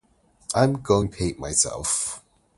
[0.55, 2.23] I'm going to hate myself.